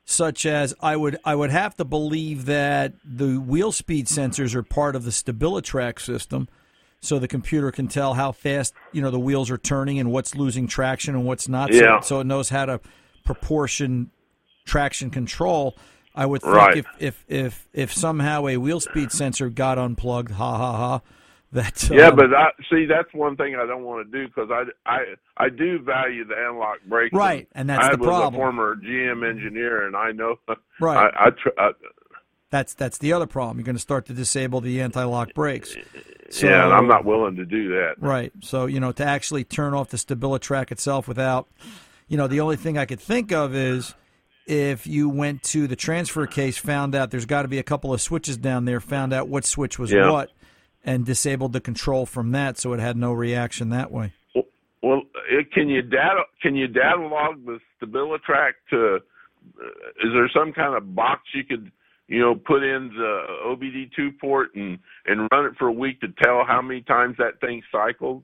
[0.05, 4.63] such as I would I would have to believe that the wheel speed sensors are
[4.63, 6.47] part of the Stabilitrack system,
[6.99, 10.35] so the computer can tell how fast you know the wheels are turning and what's
[10.35, 11.71] losing traction and what's not.
[11.73, 11.99] So- Yeah.
[12.01, 12.79] So, it knows how to
[13.23, 14.09] proportion
[14.65, 15.77] traction control.
[16.15, 16.77] I would think Right.
[16.77, 21.01] if, if if if somehow a wheel speed sensor got unplugged, ha ha ha,
[21.51, 24.49] that Yeah, um, but I see that's one thing I don't want to do because
[24.51, 24.99] I, I
[25.37, 27.17] I do value the anti-lock braking.
[27.17, 28.33] Right, and that's I the was problem.
[28.35, 30.35] a former GM engineer, and I know.
[30.81, 31.11] Right.
[31.13, 31.71] I, I, tr- I
[32.51, 33.57] that's that's the other problem.
[33.57, 35.75] You're going to start to disable the anti-lock brakes.
[36.29, 37.95] So, yeah, and I'm not willing to do that.
[37.99, 38.31] Right.
[38.41, 41.47] So, you know, to actually turn off the Stabilitrack itself without,
[42.07, 43.93] you know, the only thing I could think of is
[44.47, 47.93] if you went to the transfer case, found out there's got to be a couple
[47.93, 50.09] of switches down there, found out what switch was Yeah.
[50.11, 50.31] what,
[50.83, 54.13] and disabled the control from that so it had no reaction that way.
[54.81, 58.99] Well, it, can you data can you data log the Stabilitrack to?
[59.61, 59.67] Uh,
[60.05, 61.71] is there some kind of box you could
[62.07, 66.07] you know put in the OBD2 port and and run it for a week to
[66.23, 68.23] tell how many times that thing cycled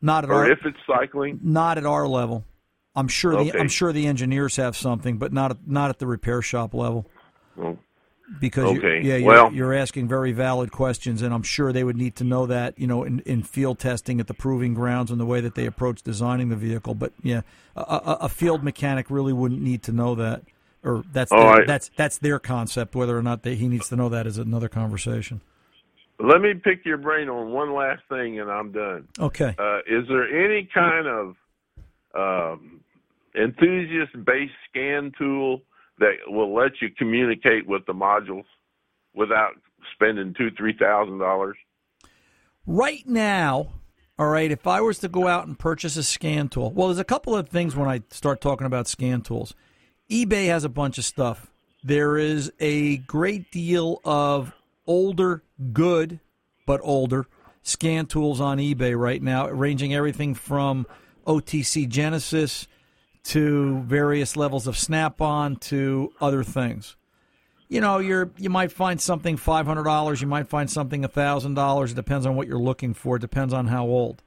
[0.00, 1.38] Not at or our if it's cycling?
[1.42, 2.44] not at our level.
[2.94, 3.58] I'm sure the Okay.
[3.58, 7.06] I'm sure the engineers have something, but not at, not at the repair shop level.
[7.56, 7.78] Well,
[8.40, 11.84] because you- Okay, yeah, you're, well- you're asking very valid questions, and I'm sure they
[11.84, 15.10] would need to know that, you know, in, in field testing at the proving grounds
[15.10, 16.94] and the way that they approach designing the vehicle.
[16.94, 17.42] But yeah,
[17.76, 20.42] a, a, a field mechanic really wouldn't need to know that,
[20.84, 22.94] or that's their, I- that's that's their concept.
[22.94, 25.40] Whether or not they, he needs to know that is another conversation.
[26.18, 29.08] let me pick your brain on one last thing, and I'm done.
[29.18, 29.54] Okay.
[29.58, 31.36] Uh, is there any kind of
[32.14, 32.80] um,
[33.34, 35.62] enthusiast-based scan tool
[35.98, 38.44] that will let you communicate with the modules
[39.14, 39.52] without
[39.94, 41.56] spending two, three thousand dollars?
[42.66, 43.68] Right now,
[44.18, 46.98] all right, if I was to go out and purchase a scan tool, well, there's
[46.98, 49.54] a couple of things when I start talking about scan tools.
[50.10, 51.50] eBay has a bunch of stuff.
[51.82, 54.52] There is a great deal of
[54.86, 56.20] older, good,
[56.66, 57.26] but older
[57.62, 60.86] scan tools on eBay right now, ranging everything from
[61.26, 62.66] OTC Genesis
[63.24, 66.96] to various levels of Snap on to other things
[67.68, 71.54] you know, you're you might find something five hundred dollars, you might find something thousand
[71.54, 71.92] dollars.
[71.92, 73.16] It depends on what you're looking for.
[73.16, 74.22] It depends on how old.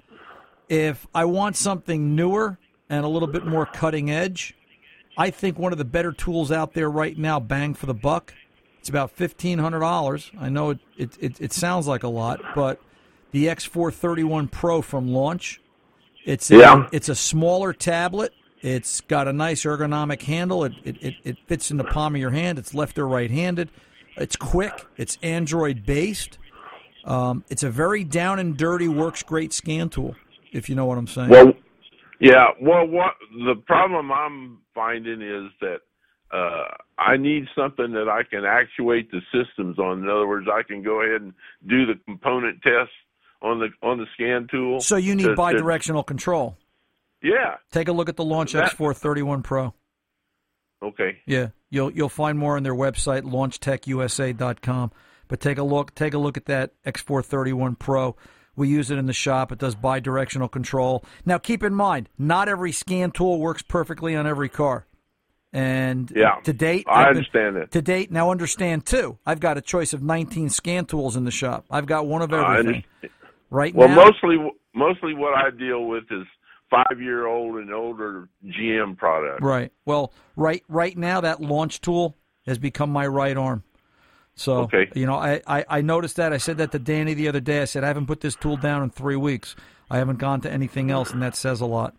[0.67, 2.58] If I want something newer
[2.89, 4.55] and a little bit more cutting edge,
[5.15, 8.34] I think one of the better tools out there right now, bang for the buck.
[8.79, 10.31] It's about fifteen hundred dollars.
[10.39, 12.81] I know it, it it it sounds like a lot, but
[13.29, 15.62] the X431 Pro from launch.
[16.25, 16.89] It's a, Yeah.
[16.91, 18.34] it's a smaller tablet.
[18.65, 20.63] It's got a nice ergonomic handle.
[20.63, 22.58] It, it, it, it fits in the palm of your hand.
[22.58, 23.69] It's left or right handed.
[24.17, 24.88] It's quick.
[24.97, 26.39] It's Android based.
[27.04, 30.15] Um, it's a very down and dirty, works great scan tool,
[30.51, 31.30] if you know what I'm saying.
[31.30, 31.54] Well,
[32.19, 32.47] yeah.
[32.60, 35.82] Well, what the problem I'm finding is that
[36.36, 39.99] uh, I need something that I can actuate the systems on.
[40.01, 41.34] In other words, I can go ahead and
[41.67, 42.89] do the component test
[43.43, 44.80] on the on the scan tool.
[44.80, 46.58] so you need to- to- bi-directional control.
[47.26, 47.56] Yeah.
[47.72, 49.74] Take a look at the Launch That- X431 Pro.
[50.84, 51.18] Okay.
[51.26, 54.92] Yeah, you'll you'll find more on their website launchtechusa.com.
[55.28, 58.16] But take a look take a look at that X431 Pro.
[58.56, 59.52] We use it in the shop.
[59.52, 61.04] It does bi-directional control.
[61.26, 64.86] Now keep in mind, not every scan tool works perfectly on every car.
[65.52, 66.36] And Yeah.
[66.44, 67.72] to date, I I've been- understand that.
[67.72, 69.18] To date, now understand too.
[69.26, 71.66] I've got a choice of 19 scan tools in the shop.
[71.72, 72.84] I've got one of everything.
[73.50, 76.26] Right Well, now, mostly mostly what I deal with is
[76.69, 79.41] five year old and older GM product.
[79.41, 79.71] Right.
[79.86, 83.63] Well, right right now that launch tool has become my right arm.
[84.36, 84.89] So Okay.
[84.93, 86.34] you know, I, I, I noticed that.
[86.34, 87.62] I said that to Danny the other day.
[87.62, 89.56] I said I haven't put this tool down in three weeks.
[89.89, 91.95] I haven't gone to anything else, and that says a lot.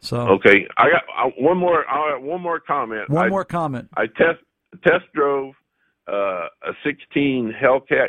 [0.00, 1.88] So Okay, I got uh, one more.
[1.88, 3.08] I one more comment.
[3.10, 3.88] one I, more comment.
[3.96, 4.38] I test
[4.86, 5.54] test drove
[6.06, 8.08] uh, a 16 Hellcat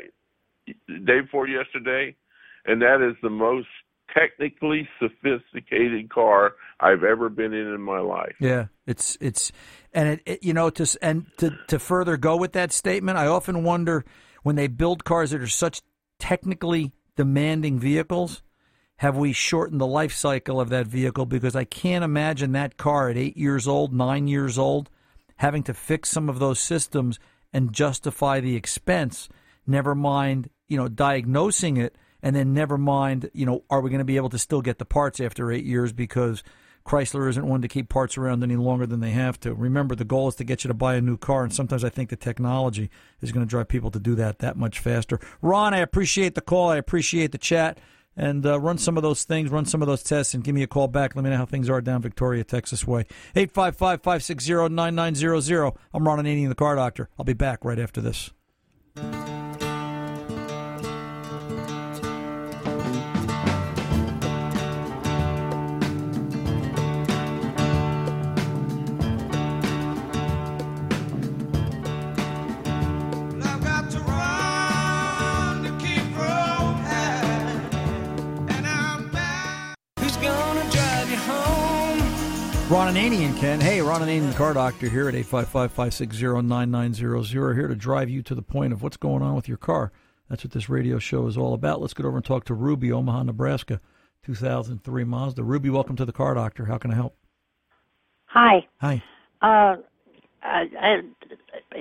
[1.06, 2.15] day before yesterday,
[2.65, 3.67] and that is the most
[4.13, 8.36] technically sophisticated car I've ever been in in my life.
[8.39, 9.52] Yeah, it's it's
[9.93, 13.28] and it, it you know to and to to further go with that statement, I
[13.28, 14.06] often wonder
[14.43, 15.82] when they build cars that are such
[16.20, 18.41] technically demanding vehicles,
[18.98, 21.26] have we shortened the life cycle of that vehicle?
[21.26, 24.89] Because I can't imagine that car at eight years old, nine years old,
[25.38, 27.20] having to fix some of those systems
[27.54, 29.30] and justify the expense.
[29.65, 33.99] Never mind, you know, diagnosing it, and then never mind, you know, are we going
[33.99, 36.43] to be able to still get the parts after eight years because
[36.88, 39.53] Chrysler isn't one to keep parts around any longer than they have to.
[39.53, 41.89] Remember, the goal is to get you to buy a new car, and sometimes I
[41.89, 42.89] think the technology
[43.21, 45.19] is going to drive people to do that that much faster.
[45.41, 46.69] Ron, I appreciate the call.
[46.69, 47.80] I appreciate the chat.
[48.19, 50.63] And uh, run some of those things, run some of those tests, and give me
[50.63, 51.15] a call back.
[51.15, 53.01] Let me know how things are down Victoria, Texas way.
[53.36, 55.73] 855 560 9900.
[55.93, 57.10] I'm Ron Ananian, the car doctor.
[57.19, 58.32] I'll be back right after this.
[82.69, 83.62] Ron Ananian, Ken.
[83.62, 87.56] Hey, Ron Ananian, car doctor here at 855 560 9900.
[87.56, 89.93] Here to drive you to the point of what's going on with your car.
[90.30, 91.80] That's what this radio show is all about.
[91.80, 93.80] Let's get over and talk to Ruby, Omaha, Nebraska,
[94.25, 95.43] 2003 Mazda.
[95.43, 96.65] Ruby, welcome to the car doctor.
[96.65, 97.15] How can I help?
[98.25, 98.67] Hi.
[98.82, 99.01] Hi.
[99.41, 99.77] Uh,
[100.43, 101.01] I, I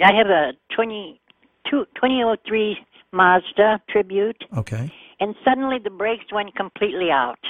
[0.05, 1.20] I have a 20,
[1.68, 2.79] 2003
[3.11, 4.92] Mazda Tribute, Okay.
[5.18, 7.40] and suddenly the brakes went completely out.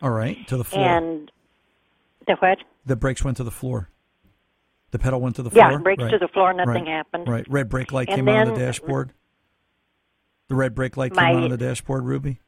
[0.00, 0.46] All right.
[0.48, 0.82] To the floor.
[0.88, 1.30] And
[2.26, 2.56] the what?
[2.86, 3.90] The brakes went to the floor.
[4.92, 5.72] The pedal went to the floor.
[5.72, 6.12] Yeah, brakes right.
[6.12, 6.52] to the floor.
[6.54, 6.86] Nothing right.
[6.86, 7.28] happened.
[7.28, 7.44] Right.
[7.48, 9.12] Red brake light And came on the dashboard.
[10.48, 12.40] The red brake light My- came on the dashboard, Ruby.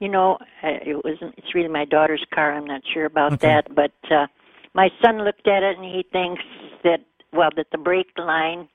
[0.00, 1.34] You know, uh, it wasn't.
[1.38, 2.52] It's really my daughter's car.
[2.52, 3.46] I'm not sure about Okay.
[3.46, 4.26] that, but uh,
[4.74, 6.42] my son looked at it and he thinks
[6.82, 7.00] that
[7.32, 8.68] well that the brake line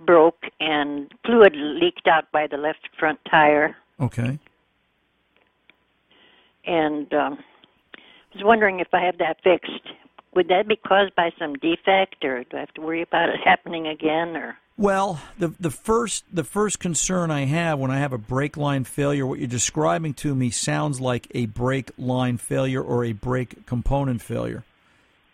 [0.00, 3.76] broke and fluid leaked out by the left front tire.
[4.00, 4.38] Okay.
[6.64, 7.38] and um,
[8.38, 9.94] was wondering if I have that fixed.
[10.34, 13.40] Would that be caused by some defect, or do I have to worry about it
[13.44, 14.36] happening again?
[14.36, 18.56] Or Well, the the first the first concern I have when I have a brake
[18.56, 23.12] line failure, what you're describing to me sounds like a brake line failure or a
[23.12, 24.64] brake component failure.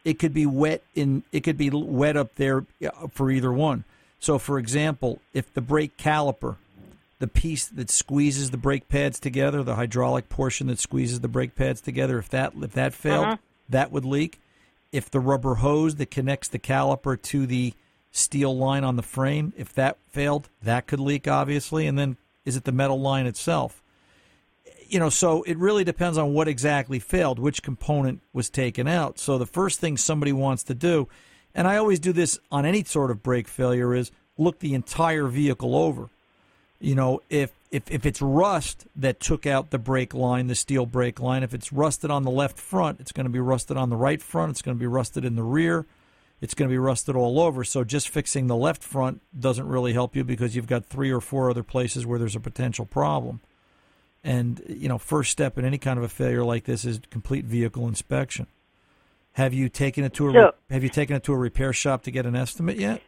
[0.05, 2.65] It could be wet in it could be wet up there
[3.13, 3.85] for either one.
[4.21, 6.57] So, for example, if the brake caliper,
[7.19, 11.55] the piece that squeezes the brake pads together, the hydraulic portion that squeezes the brake
[11.55, 13.37] pads together, if that if that failed, uh-huh.
[13.69, 14.41] that would leak.
[14.93, 17.75] If the rubber hose that connects the caliper to the
[18.11, 21.87] steel line on the frame, if that failed, that could leak, obviously.
[21.87, 23.83] And then is it the metal line itself?
[24.87, 29.19] You know, so it really depends on what exactly failed, which component was taken out.
[29.19, 31.09] So the first thing somebody wants to do,
[31.55, 35.27] and I always do this on any sort of brake failure, is look the entire
[35.27, 36.11] vehicle over.
[36.81, 40.87] You know, if if if it's rust that took out the brake line, the steel
[40.87, 43.91] brake line, if it's rusted on the left front, it's going to be rusted on
[43.91, 44.51] the right front.
[44.51, 45.87] It's going to be rusted in the rear
[46.45, 47.65] it's going to be rusted all over.
[47.65, 51.23] So just fixing the left front doesn't really help you because you've got three or
[51.23, 53.41] four other places where there's a potential problem.
[54.23, 57.47] And you know, first step in any kind of a failure like this is complete
[57.47, 58.47] vehicle inspection.
[59.33, 62.03] Have you taken it to a So- have you taken it to a repair shop
[62.03, 63.01] to get an estimate yet?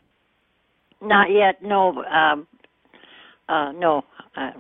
[1.02, 1.62] Not yet.
[1.62, 2.02] No.
[2.04, 2.46] Um,
[3.48, 4.04] uh, no.
[4.36, 4.50] Uh,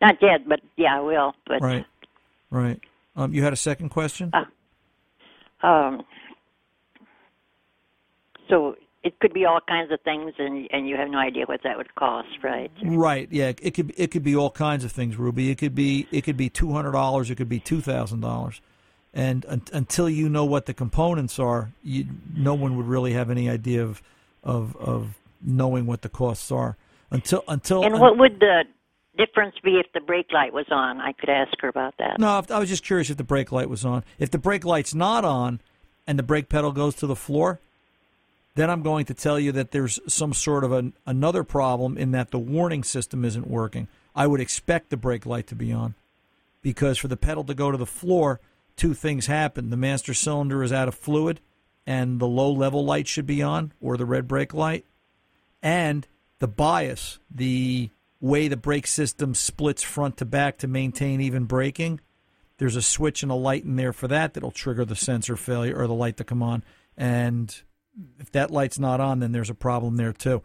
[0.00, 0.48] not yet.
[0.48, 1.34] But yeah, I will.
[1.46, 1.84] But Right,
[2.50, 2.80] right.
[3.16, 4.32] Um, you had a second question.
[5.62, 6.02] um,
[8.48, 11.62] so it could be all kinds of things, and and you have no idea what
[11.64, 12.70] that would cost, right?
[12.82, 13.28] Right.
[13.30, 13.52] Yeah.
[13.60, 15.50] It could it could be all kinds of things, Ruby.
[15.50, 17.30] It could be it could be two hundred dollars.
[17.30, 18.60] It could be two thousand dollars.
[19.14, 23.30] And un- until you know what the components are, you, no one would really have
[23.30, 24.02] any idea of
[24.44, 26.76] of of knowing what the costs are.
[27.10, 28.64] Until until And what would the
[29.16, 31.00] difference be if the brake light was on?
[31.00, 32.18] I could ask her about that.
[32.18, 34.04] no, I was just curious if the brake light was on.
[34.18, 35.60] If the brake light's not on,
[36.08, 37.60] and the brake pedal goes to the floor,
[38.54, 42.12] then I'm going to tell you that there's some sort of an, another problem in
[42.12, 43.88] that the warning system isn't working.
[44.16, 45.94] I would expect the brake light to be on
[46.62, 48.40] because for the pedal to go to the floor,
[48.74, 49.68] two things happen.
[49.70, 51.40] The master cylinder is out of fluid
[51.86, 54.86] and the low level light should be on or the red brake light.
[55.62, 56.06] And
[56.38, 62.00] the bias, the way the brake system splits front to back to maintain even braking,
[62.58, 65.76] there's a switch and a light in there for that that'll trigger the sensor failure
[65.78, 66.64] or the light to come on.
[66.96, 67.54] And
[68.18, 70.42] if that light's not on, then there's a problem there too.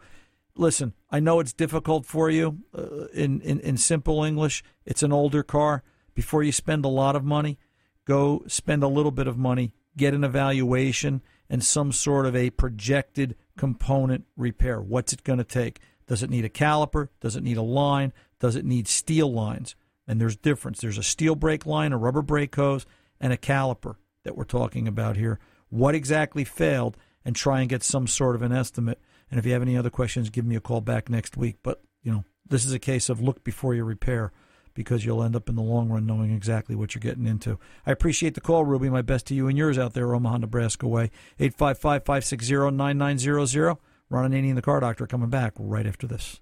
[0.56, 2.58] Listen, I know it's difficult for you.
[2.76, 5.82] Uh, in, in in simple English, it's an older car.
[6.14, 7.58] Before you spend a lot of money,
[8.04, 12.50] go spend a little bit of money, get an evaluation and some sort of a
[12.50, 14.80] projected component repair.
[14.80, 15.80] What's it going to take?
[16.06, 17.08] Does it need a caliper?
[17.20, 18.12] Does it need a line?
[18.40, 19.74] Does it need steel lines?
[20.06, 20.80] And there's difference.
[20.80, 22.84] There's a steel brake line, a rubber brake hose,
[23.20, 25.38] and a caliper that we're talking about here.
[25.70, 26.96] What exactly failed?
[27.24, 29.00] And try and get some sort of an estimate.
[29.30, 31.56] And if you have any other questions, give me a call back next week.
[31.62, 34.30] But you know, this is a case of look before you repair
[34.74, 37.58] because you'll end up in the long run knowing exactly what you're getting into.
[37.86, 38.90] I appreciate the call, Ruby.
[38.90, 41.10] My best to you and yours out there, Omaha, Nebraska way.
[41.38, 43.76] 855 560 9900.
[44.10, 46.40] Ron Ananian the Car Doctor coming back right after this.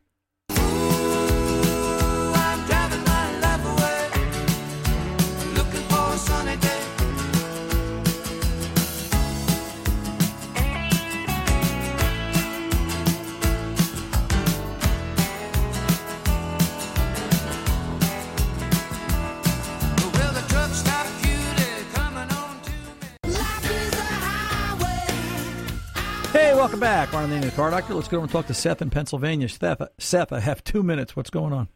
[26.83, 27.13] Back.
[27.13, 27.95] Ron and the Car Doctor.
[27.95, 29.49] Let's go over and talk to Seth in Pennsylvania.
[29.49, 31.15] Seth, Seth I have two minutes.
[31.15, 31.69] What's going on?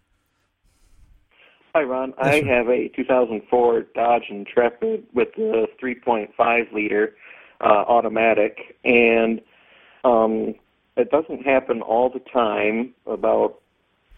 [1.76, 2.12] Hi, Ron.
[2.18, 2.46] I sir.
[2.46, 7.14] have a 2004 Dodge Intrepid with the 3.5 liter
[7.60, 9.40] uh, automatic, and
[10.02, 10.56] um,
[10.96, 12.92] it doesn't happen all the time.
[13.06, 13.60] About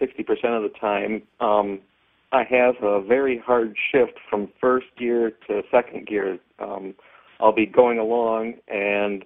[0.00, 0.20] 60%
[0.56, 1.80] of the time, um,
[2.32, 6.38] I have a very hard shift from first gear to second gear.
[6.58, 6.94] Um,
[7.40, 9.22] I'll be going along, and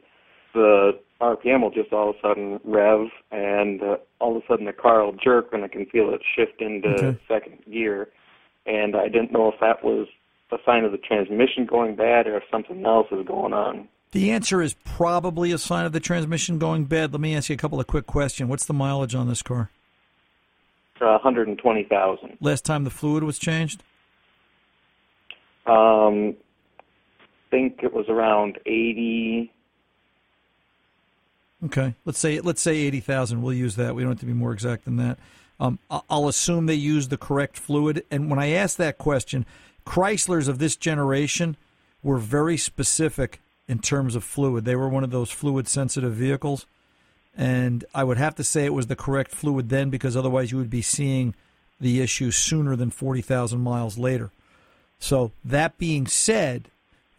[0.54, 4.66] the RPM will just all of a sudden rev, and uh, all of a sudden
[4.66, 7.18] the car will jerk, and I can feel it shift into Okay.
[7.28, 8.08] second gear.
[8.66, 10.08] And I didn't know if that was
[10.50, 13.88] a sign of the transmission going bad or if something else is going on.
[14.10, 17.12] The answer is probably a sign of the transmission going bad.
[17.12, 18.50] Let me ask you a couple of quick questions.
[18.50, 19.70] What's the mileage on this car?
[21.00, 22.36] Uh, 120,000.
[22.40, 23.82] Last time the fluid was changed?
[25.66, 26.36] Um,
[27.50, 29.50] think it was around 80.
[31.64, 33.42] Okay, let's say let's say eighty thousand.
[33.42, 33.94] We'll use that.
[33.94, 35.18] We don't have to be more exact than that.
[35.60, 35.78] Um,
[36.10, 38.04] I'll assume they use the correct fluid.
[38.10, 39.46] And when I ask that question,
[39.86, 41.56] Chryslers of this generation
[42.02, 44.64] were very specific in terms of fluid.
[44.64, 46.66] They were one of those fluid sensitive vehicles,
[47.36, 50.58] And I would have to say it was the correct fluid then because otherwise you
[50.58, 51.34] would be seeing
[51.80, 54.30] the issue sooner than 40,000 miles later.
[54.98, 56.68] So, that being said,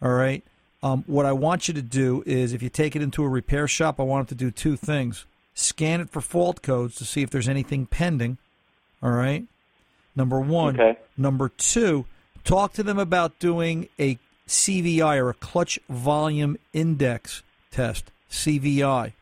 [0.00, 0.42] all right,
[0.84, 3.66] um, what I want you to do is if you take it into a repair
[3.66, 5.24] shop, I want it to do two things
[5.54, 8.36] scan it for fault codes to see if there's anything pending.
[9.02, 9.44] All right.
[10.14, 10.78] Number one.
[10.78, 10.98] Okay.
[11.16, 12.04] Number two,
[12.42, 18.10] talk to them about doing a CVI or a clutch volume index test.
[18.30, 19.12] CVI.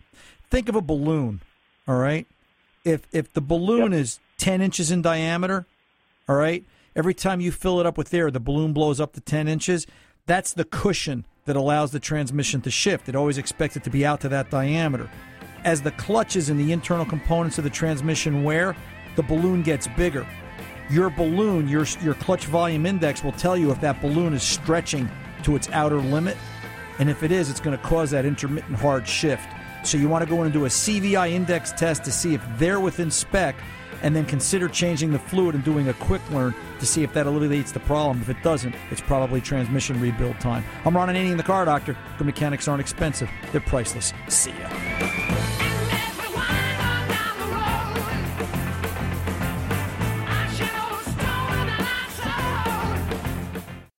[0.51, 1.43] Think of a balloon.
[1.87, 2.27] All right.
[2.85, 5.67] If if the balloon is ten inches in diameter,
[6.29, 6.65] all right.
[6.97, 9.87] Every time you fill it up with air, the balloon blows up to ten inches.
[10.27, 13.09] That's the cushion that allows the transmission to shift.
[13.09, 15.11] It always expects it to be out to that diameter.
[15.64, 18.76] As the clutches and the internal components of the transmission wear,
[19.16, 20.26] the balloon gets bigger.
[20.90, 25.09] Your balloon, your your clutch volume index will tell you if that balloon is stretching
[25.45, 26.36] to its outer limit,
[26.99, 29.49] and if it is, it's going to cause that intermittent hard shift.
[29.84, 32.43] So you want to go in and do a CVI index test to see if
[32.59, 33.57] they're within spec,
[34.03, 37.26] and then consider changing the fluid and doing a quick learn to see if that
[37.26, 38.20] alleviates the problem.
[38.20, 40.64] If it doesn't, it's probably transmission rebuild time.
[40.84, 41.96] I'm Ron Ananian, the car doctor.
[42.18, 44.12] Good mechanics aren't expensive; they're priceless.
[44.28, 45.72] See ya.